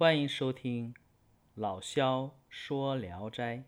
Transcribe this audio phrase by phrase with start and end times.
[0.00, 0.94] 欢迎收听
[1.54, 3.58] 老萧说《聊斋》，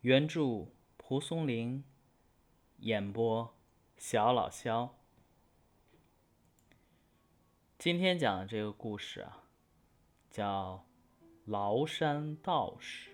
[0.00, 1.84] 原著蒲松龄，
[2.78, 3.54] 演播
[3.98, 4.96] 小老萧。
[7.76, 9.44] 今天讲的这个故事啊，
[10.30, 10.86] 叫
[11.50, 13.10] 《崂山道士》。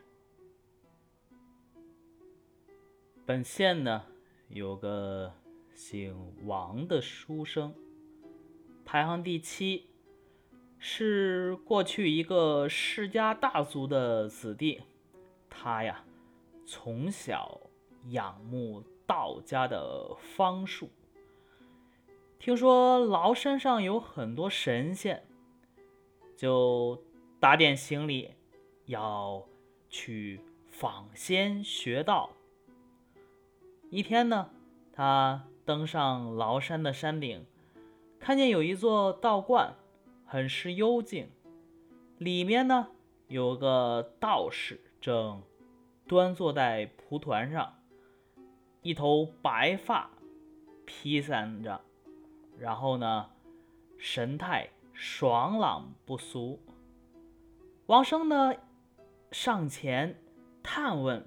[3.27, 4.05] 本县呢
[4.47, 5.35] 有个
[5.75, 7.75] 姓王的书生，
[8.85, 9.90] 排行第七。
[10.83, 14.81] 是过去一个世家大族的子弟，
[15.51, 16.03] 他呀
[16.65, 17.61] 从小
[18.09, 20.89] 仰慕道家的方术，
[22.39, 25.23] 听说崂山上有很多神仙，
[26.35, 26.99] 就
[27.39, 28.31] 打点行李
[28.87, 29.47] 要
[29.91, 32.31] 去访仙学道。
[33.91, 34.49] 一天呢，
[34.95, 37.45] 他登上崂山的山顶，
[38.19, 39.77] 看见有一座道观。
[40.33, 41.29] 很是幽静，
[42.19, 42.87] 里面呢
[43.27, 45.43] 有个道士正
[46.07, 47.75] 端坐在蒲团上，
[48.81, 50.09] 一头白发
[50.87, 51.81] 披散着，
[52.57, 53.29] 然后呢
[53.99, 56.61] 神态爽朗不俗。
[57.87, 58.55] 王生呢
[59.33, 60.17] 上前
[60.63, 61.27] 探问，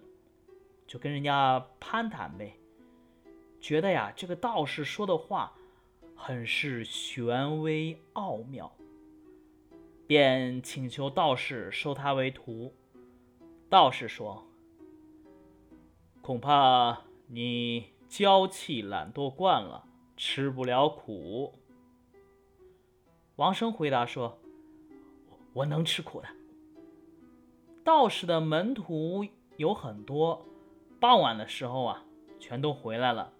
[0.87, 2.53] 就跟人家攀谈呗，
[3.59, 5.51] 觉得呀这个道士说的话
[6.15, 8.73] 很是玄微奥妙。
[10.13, 12.71] 便请求道士收他为徒。
[13.67, 14.45] 道士说
[16.21, 21.55] ：“恐怕你娇气懒惰惯了，吃不了苦。”
[23.37, 24.37] 王生回答说
[25.53, 26.27] ：“我能吃苦的。”
[27.83, 29.25] 道士的门徒
[29.57, 30.45] 有很多，
[30.99, 32.05] 傍晚的时候啊，
[32.39, 33.33] 全都回来了。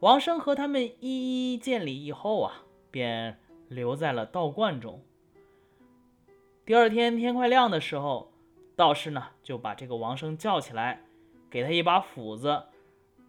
[0.00, 5.02] 王生和他们一一见礼以后啊，便留在了道观中。
[6.70, 8.30] 第二天天快亮的时候，
[8.76, 11.02] 道士呢就把这个王生叫起来，
[11.50, 12.62] 给他一把斧子，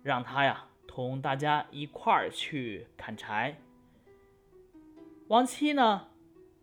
[0.04, 3.58] 让他呀同大家一块儿去砍柴。
[5.28, 6.10] 王七呢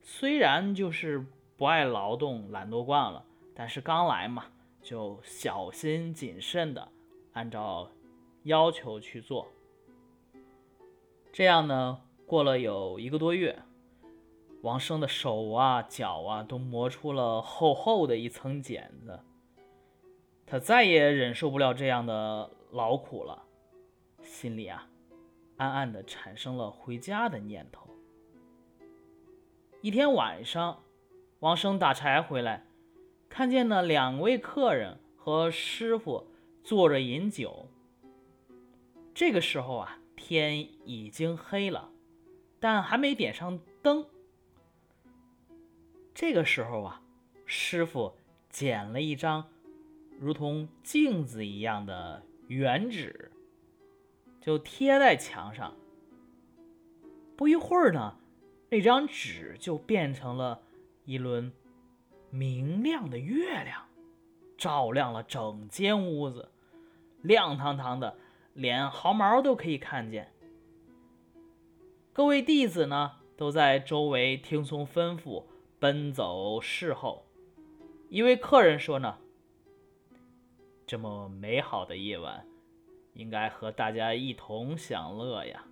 [0.02, 1.26] 虽然就是
[1.56, 3.24] 不爱劳动、懒惰惯了，
[3.56, 4.44] 但是刚来嘛，
[4.80, 6.86] 就小心谨慎的
[7.32, 7.90] 按照
[8.44, 9.48] 要求去做。
[11.32, 13.58] 这样呢，过了有一个多月。
[14.62, 19.20] 王生的手啊、脚啊都磨出了厚厚的一层茧子，
[20.46, 23.44] 他再也忍受不了这样的劳苦了，
[24.22, 24.88] 心里啊
[25.58, 27.86] 暗暗的产生了回家的念头。
[29.80, 30.82] 一天晚上，
[31.38, 32.66] 王生打柴回来，
[33.28, 36.26] 看见了两位客人和师傅
[36.64, 37.68] 坐着饮酒。
[39.14, 41.90] 这个时候啊，天已经黑了，
[42.58, 44.04] 但还没点上灯。
[46.20, 47.00] 这个时候啊，
[47.46, 48.12] 师傅
[48.50, 49.44] 捡了一张
[50.18, 53.30] 如同镜子一样的圆纸，
[54.40, 55.76] 就贴在墙上。
[57.36, 58.16] 不一会儿呢，
[58.68, 60.60] 那张纸就变成了
[61.04, 61.52] 一轮
[62.30, 63.86] 明亮的月亮，
[64.56, 66.48] 照亮了整间屋子，
[67.22, 68.18] 亮堂堂的，
[68.54, 70.32] 连毫毛都可以看见。
[72.12, 75.44] 各位弟子呢，都在周围听从吩咐。
[75.80, 77.24] 奔走侍候，
[78.08, 79.16] 一位客人说呢
[80.84, 82.44] ：“这么美好的夜晚，
[83.14, 85.64] 应该和大家一同享乐呀。”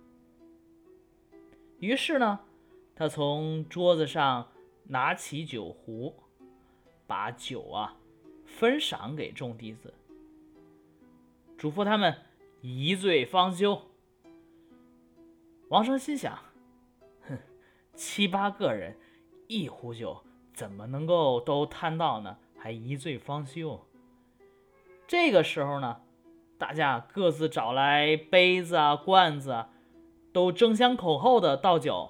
[1.79, 2.39] 于是呢，
[2.95, 4.49] 他从桌子上
[4.85, 6.15] 拿起酒壶，
[7.05, 7.97] 把酒啊
[8.45, 9.93] 分赏给众弟子，
[11.57, 12.15] 嘱咐他们
[12.61, 13.81] 一醉方休。
[15.67, 16.39] 王生心想
[17.27, 17.37] ：“哼，
[17.93, 18.95] 七八个人。”
[19.47, 20.21] 一壶酒
[20.53, 22.37] 怎么能够都贪到呢？
[22.57, 23.79] 还一醉方休。
[25.07, 26.01] 这个时候呢，
[26.57, 29.69] 大家各自找来杯子啊、罐子啊，
[30.33, 32.09] 都争先恐后的倒酒，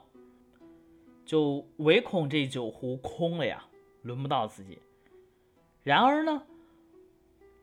[1.25, 3.65] 就唯恐这酒壶空了呀，
[4.01, 4.79] 轮不到自己。
[5.83, 6.43] 然而呢，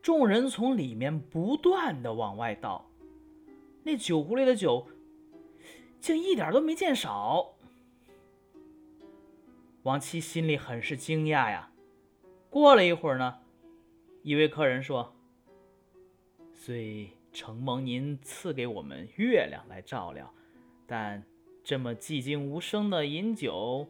[0.00, 2.84] 众人从里面不断的往外倒，
[3.82, 4.86] 那酒壶里的酒
[5.98, 7.53] 竟一点都没见少。
[9.84, 11.70] 王七心里很是惊讶呀。
[12.48, 13.40] 过了一会儿呢，
[14.22, 15.14] 一位客人说
[16.54, 20.32] ：“虽承蒙您赐给我们月亮来照料，
[20.86, 21.22] 但
[21.62, 23.86] 这么寂静无声的饮酒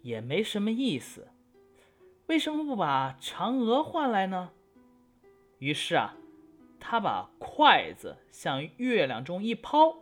[0.00, 1.28] 也没什么意思。
[2.26, 4.50] 为什么不把嫦娥换来呢？”
[5.60, 6.16] 于是啊，
[6.80, 9.94] 他把筷子向月亮中一抛，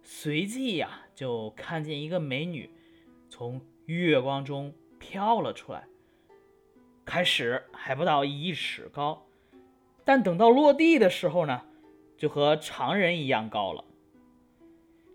[0.00, 2.70] 随即呀，就看见一个美女
[3.28, 3.60] 从。
[3.94, 5.84] 月光中飘了出来。
[7.04, 9.26] 开始还不到一尺高，
[10.04, 11.62] 但等到落地的时候呢，
[12.16, 13.84] 就和常人一样高了。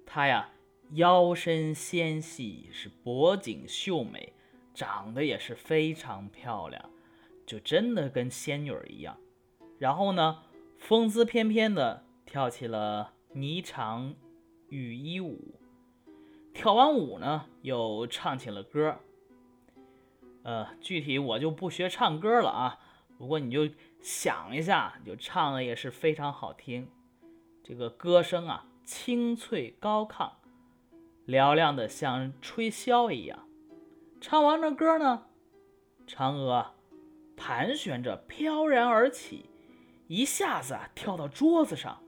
[0.05, 0.49] 他呀，
[0.91, 4.33] 腰身纤细，是脖颈秀美，
[4.73, 6.89] 长得也是非常漂亮，
[7.45, 9.17] 就真的跟仙女一样。
[9.77, 10.43] 然后呢，
[10.77, 14.15] 风姿翩翩的跳起了霓裳
[14.69, 15.55] 羽衣舞，
[16.55, 18.97] 跳完舞呢，又唱起了歌。
[20.43, 22.79] 呃，具体我就不学唱歌了啊。
[23.17, 23.69] 不过你就
[24.01, 26.89] 想一下，就唱的也是非常好听。
[27.61, 30.31] 这个歌声啊，清脆高亢，
[31.27, 33.47] 嘹亮的像吹箫一样。
[34.21, 35.25] 唱完了歌呢，
[36.07, 36.73] 嫦娥
[37.35, 39.49] 盘旋着飘然而起，
[40.07, 42.01] 一下子啊跳到桌子上。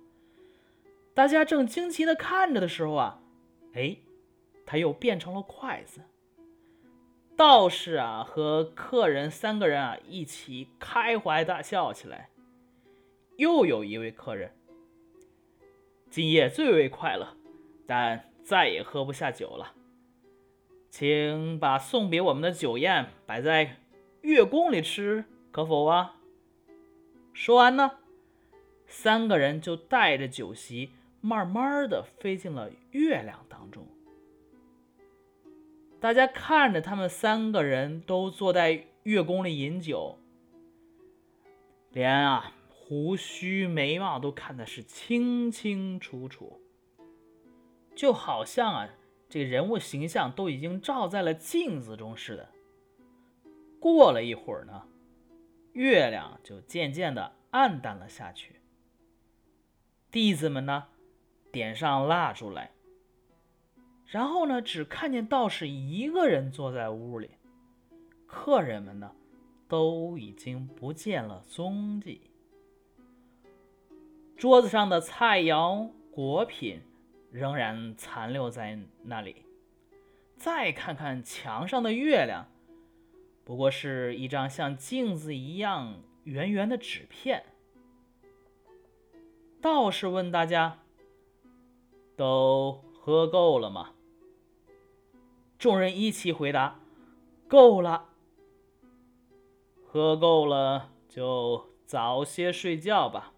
[1.13, 3.19] 大家正惊奇的看着的时候啊，
[3.73, 3.97] 哎，
[4.67, 6.01] 他又变成了筷子。
[7.35, 12.29] 道士啊和客人三个人啊一起开怀大笑起来。
[13.37, 14.51] 又有一位客人，
[16.09, 17.37] 今夜最为快乐，
[17.85, 19.73] 但再也喝不下酒了，
[20.89, 23.77] 请把送给我们的酒宴摆在
[24.21, 26.15] 月宫里吃，可否啊？
[27.31, 27.91] 说完呢，
[28.87, 33.46] 三个人就带着酒席，慢慢的飞进了月亮。
[35.99, 40.19] 大家看着他们三个人都坐在月宫里饮酒，
[41.91, 46.61] 连啊胡须眉毛都看的是清清楚楚，
[47.95, 48.89] 就好像啊
[49.27, 52.47] 这个人物形象都已经照在了镜子中似的。
[53.79, 54.83] 过了一会儿呢，
[55.73, 58.61] 月亮就渐渐的暗淡了下去。
[60.11, 60.85] 弟子们呢，
[61.51, 62.71] 点上蜡烛来。
[64.07, 67.31] 然后呢，只看见道士一个人坐在屋里，
[68.25, 69.11] 客人们呢，
[69.67, 72.21] 都已经不见了踪迹。
[74.37, 76.81] 桌子上的菜肴果品
[77.31, 79.43] 仍然残留在那里。
[80.37, 82.47] 再看看墙上的月亮，
[83.43, 87.43] 不过是一张像镜子一样圆圆的纸片。
[89.59, 90.79] 道士问大家
[92.15, 93.95] ：“都喝够了吗？”
[95.67, 96.79] 众人一起回答
[97.45, 98.07] ：“够了，
[99.83, 103.33] 喝够了就早些睡觉吧，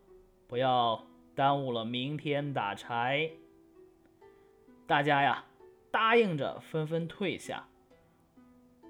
[0.45, 3.31] 不要耽误了明天打柴。”
[4.85, 5.45] 大家呀，
[5.89, 7.67] 答应着，纷纷退下。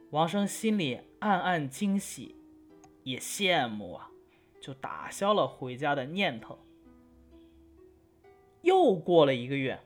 [0.09, 2.35] 王生心里暗暗惊喜，
[3.03, 4.12] 也羡慕啊，
[4.59, 6.59] 就打消了回家的念头。
[8.63, 9.80] 又过了一个月。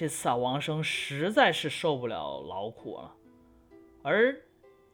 [0.00, 3.14] 这次啊，王生实在是受不了劳苦了，
[4.02, 4.34] 而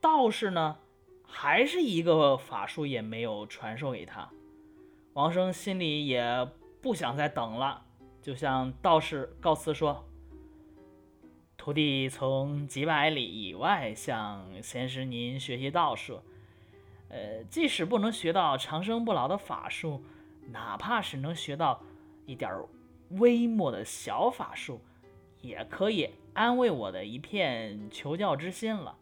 [0.01, 0.79] 道士呢，
[1.23, 4.29] 还是一个法术也没有传授给他。
[5.13, 6.49] 王生心里也
[6.83, 7.85] 不想再等了，
[8.21, 10.05] 就向道士告辞说
[11.57, 16.21] ：“徒弟从几百里以外向先师您学习道术，
[17.11, 20.03] 呃，即使不能学到长生不老的法术，
[20.49, 21.81] 哪怕是能学到
[22.25, 22.53] 一点
[23.11, 24.81] 微末的小法术。”
[25.47, 28.97] 也可以安慰我的一片求教之心了。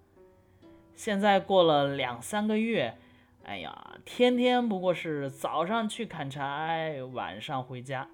[0.95, 2.97] 现在过了两三个月，
[3.43, 8.09] 哎呀，天天不过是早上去砍柴，晚上回家。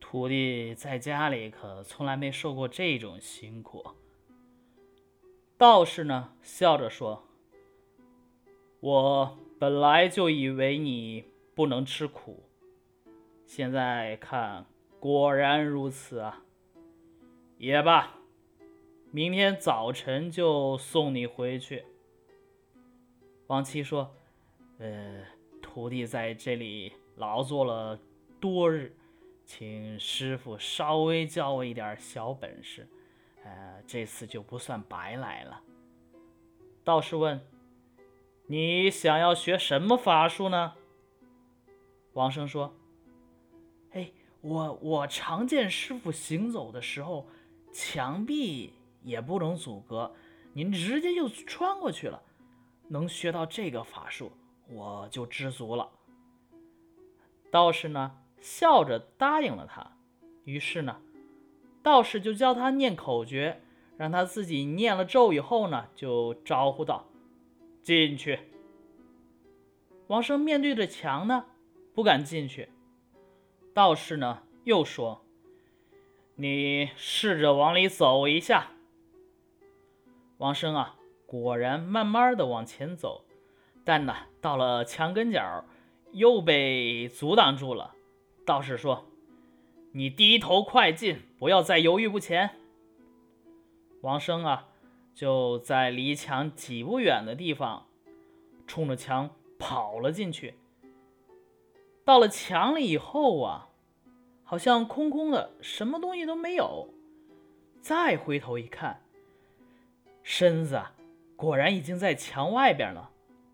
[0.00, 3.82] 徒弟在家里可从来没受过这种辛苦。
[5.56, 7.22] 道士呢，笑着说
[8.80, 12.42] ：“我本来就以为你不能吃苦，
[13.46, 14.66] 现在看
[14.98, 16.42] 果然如此啊。”
[17.62, 18.12] 也罢，
[19.12, 21.84] 明天早晨就送你回去。
[23.46, 24.12] 王七说
[24.80, 25.24] ：“呃，
[25.62, 27.96] 徒弟在这里劳作了
[28.40, 28.96] 多日，
[29.44, 32.88] 请师傅稍微教我一点小本事，
[33.44, 35.62] 呃，这次就不算白来了。”
[36.82, 37.40] 道士问
[38.48, 40.72] ：“你想要学什么法术呢？”
[42.14, 42.74] 王生说
[43.94, 47.28] ：“哎，我我常见师傅行走的时候。”
[47.72, 50.14] 墙壁也不能阻隔，
[50.52, 52.22] 您直接就穿过去了。
[52.88, 54.32] 能学到这个法术，
[54.68, 55.90] 我就知足了。
[57.50, 59.96] 道士呢，笑着答应了他。
[60.44, 61.00] 于是呢，
[61.82, 63.62] 道士就教他念口诀，
[63.96, 67.06] 让他自己念了咒以后呢，就招呼道
[67.82, 68.38] ：“进去。”
[70.08, 71.46] 王生面对着墙呢，
[71.94, 72.68] 不敢进去。
[73.72, 75.24] 道士呢，又说。
[76.34, 78.68] 你试着往里走一下。
[80.38, 80.96] 王生啊，
[81.26, 83.24] 果然慢慢的往前走，
[83.84, 85.64] 但呢，到了墙跟角，
[86.12, 87.94] 又被阻挡住了。
[88.44, 89.06] 道士说
[89.92, 92.50] ：“你低头快进，不要再犹豫不前。”
[94.02, 94.68] 王生啊，
[95.14, 97.86] 就在离墙几步远的地方，
[98.66, 100.54] 冲着墙跑了进去。
[102.04, 103.68] 到了墙里以后啊，
[104.52, 106.86] 好像空空的，什么东西都没有。
[107.80, 109.00] 再回头一看，
[110.22, 110.78] 身子
[111.36, 113.10] 果然已经在墙外边了。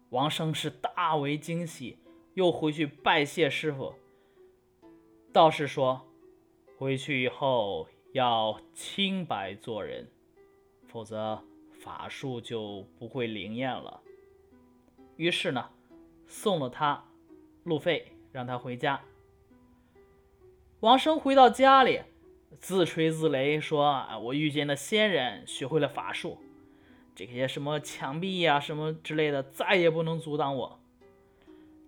[0.08, 2.00] 王生是大为惊喜，
[2.34, 3.94] 又回去拜谢师傅。
[5.32, 6.04] 道士说
[6.76, 10.10] ：“回去以后要清白做人。”
[10.88, 11.40] 否则
[11.70, 14.00] 法术就不会灵验了。
[15.14, 15.70] 于是呢，
[16.26, 17.04] 送了他
[17.62, 19.00] 路费，让他回家。
[20.80, 22.02] 王生回到家里，
[22.60, 26.38] 自吹自擂说：“啊，我遇见了仙人，学会了法术，
[27.16, 30.80] 这些什么墙壁呀、什么之类的，再也不能阻挡我。”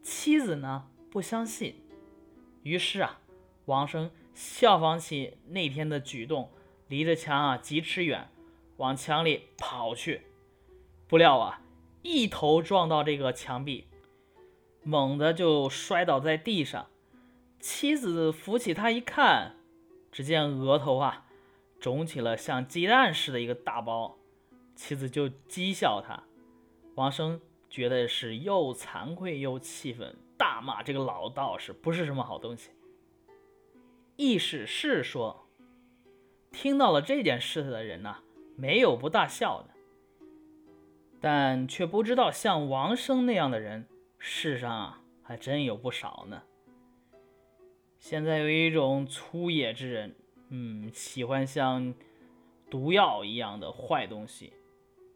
[0.02, 1.76] 妻子呢，不相信。
[2.64, 3.20] 于是啊，
[3.66, 6.50] 王生效仿起那天的举动，
[6.88, 8.28] 离着墙啊几尺远。
[8.78, 10.22] 往墙里跑去，
[11.06, 11.62] 不料啊，
[12.02, 13.86] 一头撞到这个墙壁，
[14.82, 16.89] 猛地就摔倒在地上。
[17.60, 19.56] 妻子扶起他一看，
[20.10, 21.26] 只见额头啊
[21.78, 24.16] 肿起了像鸡蛋似的一个大包。
[24.74, 26.24] 妻子就讥笑他。
[26.94, 32.70] 王生觉得是又惭愧又气愤，大骂这个老道士不是什么好东西。
[34.16, 35.46] 意思是说，
[36.50, 38.18] 听到了这件事的人呐。
[38.56, 39.70] 没有不大笑的，
[41.18, 43.88] 但却不知道像王生那样的人，
[44.18, 46.42] 世上啊还真有不少呢。
[48.00, 50.16] 现在有一种粗野之人，
[50.48, 51.94] 嗯，喜欢像
[52.70, 54.54] 毒药一样的坏东西，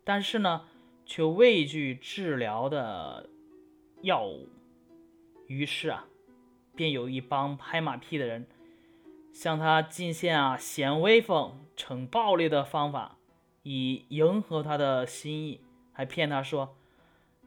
[0.04, 0.66] 但是呢，
[1.06, 3.30] 却畏惧治疗的
[4.02, 4.50] 药物。
[5.46, 6.06] 于是啊，
[6.76, 8.46] 便有一帮拍马屁的人，
[9.32, 13.16] 向他进献啊显威风、逞暴力的方法。
[13.62, 16.76] 以迎合他的心意，还骗他说，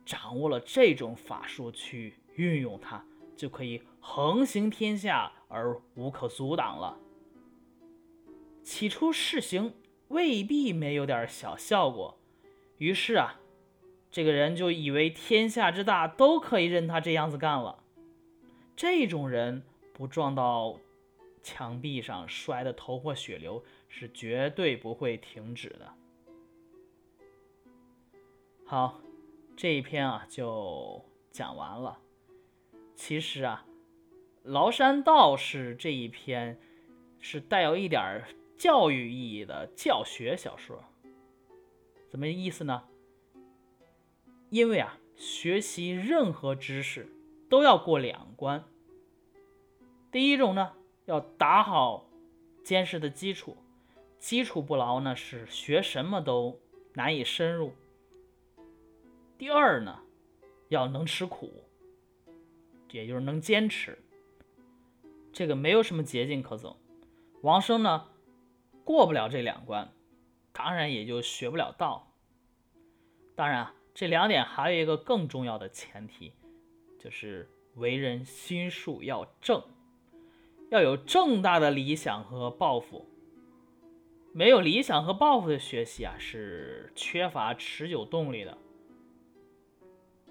[0.04, 6.98] 掌握了这种法术去运用它，就可以横行天下而无可阻挡了。
[8.64, 9.76] 起初试行
[10.08, 12.18] 未必没有点小效果，
[12.78, 13.42] 于是啊，
[14.10, 17.84] 这个人就以为天下之大都可以任他这样子干了。
[18.78, 19.62] 这种人
[19.94, 20.80] 不撞到
[21.44, 25.94] 墙壁上摔得头破血流，是绝对不会停止的。
[28.66, 29.02] 好，
[29.58, 32.00] 这一篇啊就讲完了。
[32.96, 33.64] 其实啊，
[34.48, 36.58] 《崂山道士》这一篇
[37.20, 38.24] 是带有一点
[38.58, 40.82] 教育意义的教学小说。
[42.08, 42.84] 怎么意思呢？
[44.50, 47.12] 因为啊，学习任何知识
[47.50, 48.64] 都要过两关。
[50.14, 50.72] 第一种呢，
[51.04, 52.08] 要打好
[52.64, 53.58] 坚实的基础，
[54.18, 56.58] 基础不牢呢，是学什么都
[56.94, 57.74] 难以深入。
[59.38, 60.00] 第二呢，
[60.70, 61.66] 要能吃苦，
[62.92, 64.00] 也就是能坚持。
[65.38, 66.78] 这个没有什么捷径可走。
[67.44, 68.08] 王生呢，
[68.84, 69.94] 过不了这两关，
[70.52, 72.12] 当然也就学不了道。
[73.36, 76.34] 当然啊，这两点还有一个更重要的前提，
[76.98, 79.62] 就是为人心术要正，
[80.72, 83.08] 要有正大的理想和抱负。
[84.34, 88.58] 没有理想和抱负的学习啊，是缺乏持久动力的。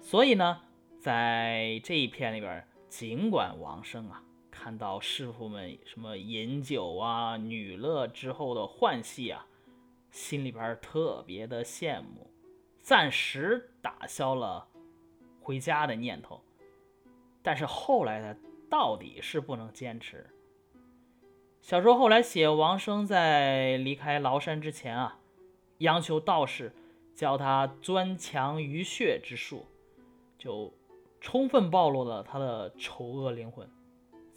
[0.01, 0.63] 所以呢，
[0.99, 4.21] 在这一篇里边，尽管王生啊
[4.59, 9.45] 看到师傅们什么饮酒啊、女乐之后的欢喜啊，
[10.09, 12.31] 心里边特别的羡慕，
[12.81, 14.67] 暂时打消了
[15.39, 16.41] 回家的念头。
[17.43, 20.25] 但是后来他到底是不能坚持。
[21.61, 25.19] 小说后来写王生在离开崂山之前啊，
[25.77, 26.73] 央求道士
[27.15, 29.67] 教他钻墙鱼穴之术。
[30.39, 30.73] 就
[31.21, 33.67] 充分暴露了他的丑恶灵魂，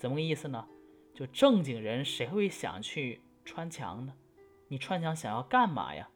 [0.01, 0.67] 怎么个意思呢？
[1.13, 4.15] 就正经人谁会想去穿墙呢？
[4.69, 6.09] 你穿墙想要干嘛呀？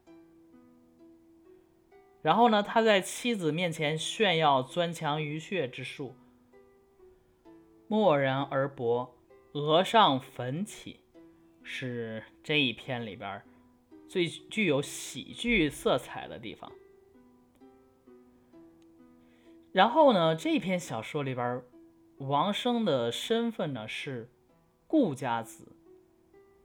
[2.23, 6.15] 然后呢，他在妻子面前炫耀钻墙鱼穴之术，
[7.87, 9.15] 默然而薄，
[9.51, 11.01] 额上粉起，
[11.61, 13.39] 是这一篇里边
[14.09, 16.71] 最具有喜剧色彩的地方。
[19.71, 21.61] 然后呢，这篇小说里边，
[22.19, 24.29] 王生的身份呢是
[24.87, 25.67] 顾家子，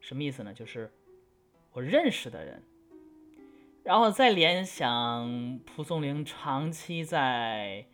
[0.00, 0.54] 什么意思呢？
[0.54, 0.92] 就是
[1.72, 2.62] 我认识的人。
[3.82, 7.86] 然后再联想蒲松龄长期在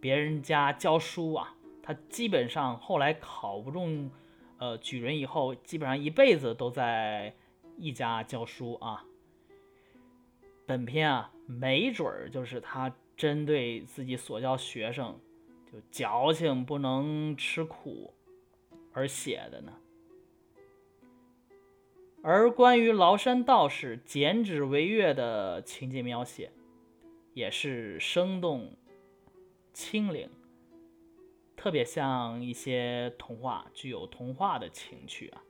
[0.00, 4.10] 别人家教书啊，他基本上后来考不中
[4.58, 7.34] 呃举人以后，基本上一辈子都在
[7.78, 9.04] 一家教书啊。
[10.66, 15.18] 本篇啊，没准儿就是他针对自己所教学生
[15.74, 18.14] 就矫情不能吃苦
[18.92, 19.72] 而写的呢。
[22.22, 26.52] 而关于崂山道士剪纸为月的情节描写，
[27.32, 28.76] 也是生动、
[29.72, 30.30] 清灵，
[31.56, 35.42] 特别像一些童话，具有童话的情趣啊。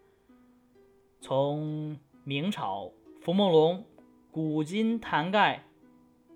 [1.21, 2.91] 从明朝
[3.21, 3.81] 伏梦龙
[4.31, 5.67] 《古今谭盖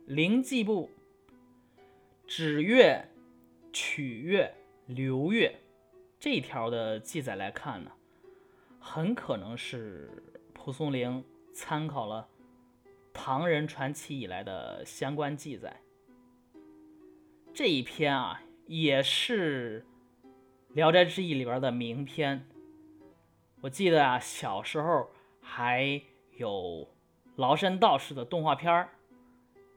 [0.05, 0.91] 灵记部》
[2.27, 3.09] 纸月、
[3.73, 4.55] 取月、
[4.87, 5.61] 流月
[6.19, 7.93] 这条的记载来看呢。
[8.81, 10.11] 很可能是
[10.55, 11.23] 蒲松龄
[11.53, 12.29] 参考了
[13.13, 15.81] 唐人传奇以来的相关记载。
[17.53, 19.85] 这一篇啊，也是
[20.75, 22.49] 《聊斋志异》里边的名篇。
[23.61, 25.11] 我记得啊，小时候
[25.41, 26.01] 还
[26.37, 26.89] 有
[27.37, 28.89] 崂山道士的动画片，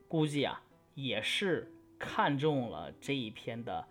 [0.07, 3.87] 估计啊，也是看中了这一篇的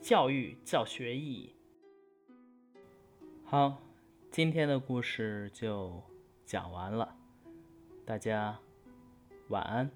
[0.00, 1.54] 教育教学意义。
[3.44, 3.76] 好。
[4.32, 6.00] 今天的故事就
[6.46, 7.16] 讲完了，
[8.06, 8.56] 大家
[9.48, 9.90] 晚安。